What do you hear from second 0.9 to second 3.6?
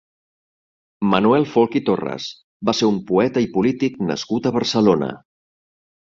Manuel Folch i Torres va ser un poeta i